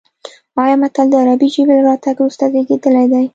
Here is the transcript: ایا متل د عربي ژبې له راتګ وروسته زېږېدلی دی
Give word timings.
ایا 0.61 0.75
متل 0.81 1.07
د 1.11 1.15
عربي 1.21 1.47
ژبې 1.55 1.75
له 1.77 1.83
راتګ 1.87 2.15
وروسته 2.19 2.45
زېږېدلی 2.53 3.05
دی 3.11 3.25